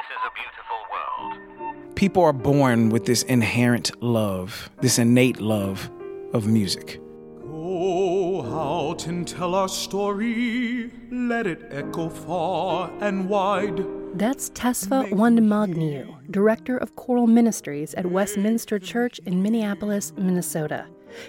[0.00, 1.94] This is a beautiful world.
[1.94, 5.90] People are born with this inherent love, this innate love
[6.32, 6.98] of music.
[7.42, 13.84] Go out and tell our story, let it echo far and wide.
[14.14, 20.86] That's Tesfa Wondemagegnehu, director of choral ministries at Westminster Church in Minneapolis, Minnesota.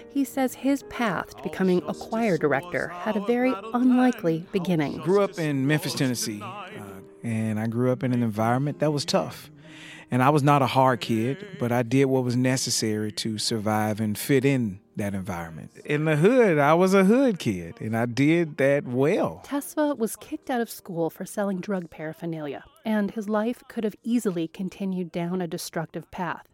[0.08, 4.98] He says his path to becoming a choir director had a very unlikely beginning.
[4.98, 6.42] Grew up in Memphis, Tennessee,
[7.22, 9.50] and I grew up in an environment that was tough.
[10.10, 13.98] And I was not a hard kid, but I did what was necessary to survive
[13.98, 15.70] and fit in that environment.
[15.86, 19.42] In the hood, I was a hood kid, and I did that well.
[19.46, 23.96] Tesfa was kicked out of school for selling drug paraphernalia, and his life could have
[24.02, 26.46] easily continued down a destructive path.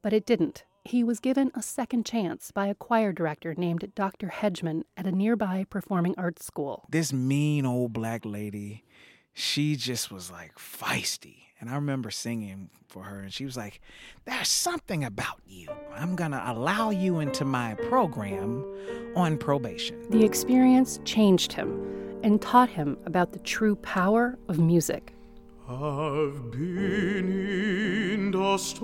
[0.00, 0.62] But it didn't.
[0.84, 4.28] He was given a second chance by a choir director named Dr.
[4.28, 6.86] Hedgeman at a nearby performing arts school.
[6.90, 8.84] This mean old black lady,
[9.32, 11.36] she just was like feisty.
[11.60, 13.80] And I remember singing for her, and she was like,
[14.24, 15.68] There's something about you.
[15.94, 18.64] I'm going to allow you into my program
[19.14, 20.10] on probation.
[20.10, 25.12] The experience changed him and taught him about the true power of music.
[25.68, 28.82] I've been in the storm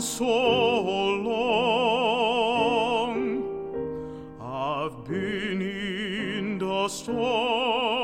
[0.00, 0.24] so
[1.20, 2.00] long.
[4.40, 7.16] I've been in the storm so long,
[7.70, 7.99] chilling.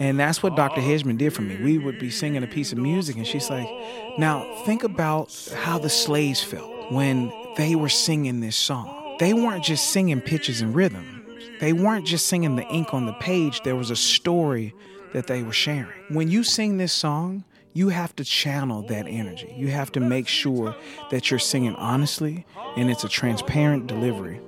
[0.00, 0.80] And that's what Dr.
[0.80, 1.56] Hedgeman did for me.
[1.56, 3.68] We would be singing a piece of music, and she's like,
[4.16, 9.16] Now think about how the slaves felt when they were singing this song.
[9.18, 11.26] They weren't just singing pitches and rhythm,
[11.60, 14.74] they weren't just singing the ink on the page, there was a story
[15.12, 15.88] that they were sharing.
[16.10, 19.52] When you sing this song, you have to channel that energy.
[19.56, 20.74] You have to make sure
[21.10, 22.44] that you're singing honestly
[22.76, 24.40] and it's a transparent delivery.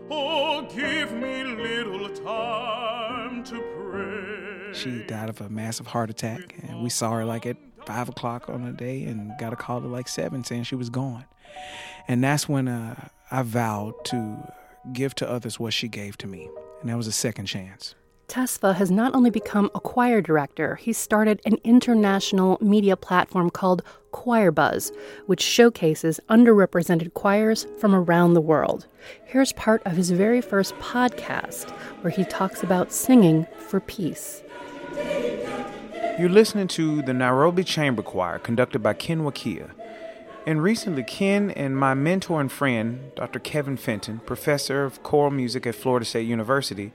[0.74, 4.72] Give me little time to pray.
[4.72, 8.48] She died of a massive heart attack, and we saw her like at five o'clock
[8.48, 11.24] on a day and got a call at like seven saying she was gone.
[12.06, 14.52] And that's when uh, I vowed to
[14.92, 16.48] give to others what she gave to me,
[16.80, 17.94] and that was a second chance.
[18.30, 23.82] Tesfa has not only become a choir director, he's started an international media platform called
[24.12, 24.94] Choirbuzz,
[25.26, 28.86] which showcases underrepresented choirs from around the world.
[29.24, 31.70] Here's part of his very first podcast,
[32.02, 34.44] where he talks about singing for peace.
[36.16, 39.70] You're listening to the Nairobi Chamber Choir, conducted by Ken Wakia.
[40.46, 43.38] And recently, Ken and my mentor and friend, Dr.
[43.38, 46.92] Kevin Fenton, professor of choral music at Florida State University,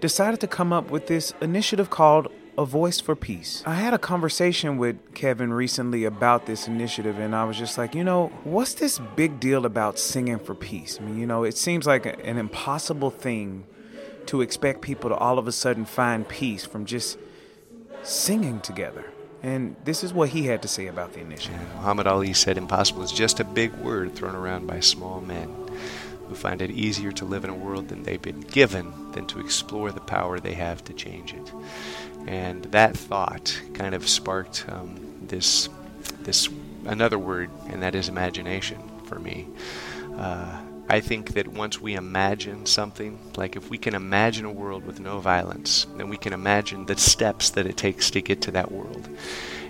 [0.00, 2.26] decided to come up with this initiative called
[2.58, 3.62] A Voice for Peace.
[3.64, 7.94] I had a conversation with Kevin recently about this initiative, and I was just like,
[7.94, 10.98] you know, what's this big deal about singing for peace?
[11.00, 13.64] I mean, you know, it seems like an impossible thing
[14.26, 17.16] to expect people to all of a sudden find peace from just
[18.02, 19.04] singing together.
[19.42, 21.60] And this is what he had to say about the initiative.
[21.76, 25.54] Muhammad Ali said impossible is just a big word thrown around by small men
[26.28, 29.40] who find it easier to live in a world than they've been given than to
[29.40, 31.52] explore the power they have to change it.
[32.26, 35.68] And that thought kind of sparked um, this
[36.20, 36.48] this
[36.84, 39.46] another word, and that is imagination for me.
[40.16, 40.60] Uh,
[40.90, 45.00] I think that once we imagine something, like if we can imagine a world with
[45.00, 48.72] no violence, then we can imagine the steps that it takes to get to that
[48.72, 49.08] world.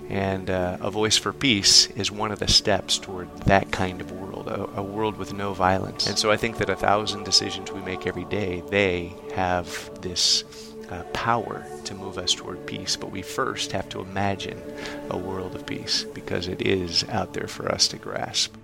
[0.08, 4.12] And uh, a voice for peace is one of the steps toward that kind of
[4.12, 6.06] world, a, a world with no violence.
[6.06, 10.44] And so I think that a thousand decisions we make every day, they have this
[10.88, 12.96] uh, power to move us toward peace.
[12.96, 14.62] But we first have to imagine
[15.10, 18.54] a world of peace because it is out there for us to grasp.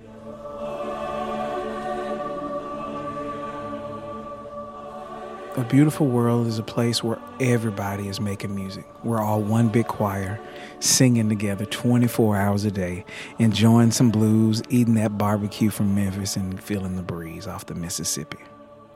[5.56, 8.84] A Beautiful World is a place where everybody is making music.
[9.04, 10.40] We're all one big choir,
[10.80, 13.04] singing together 24 hours a day,
[13.38, 18.38] enjoying some blues, eating that barbecue from Memphis, and feeling the breeze off the Mississippi.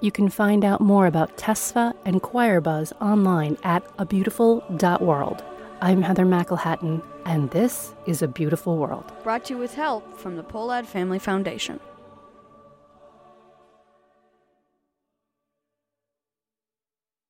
[0.01, 5.45] You can find out more about TESFA and Choirbuzz online at abeautiful.world.
[5.81, 9.13] I'm Heather McElhatton, and this is A Beautiful World.
[9.23, 11.79] Brought to you with help from the Pohlad Family Foundation.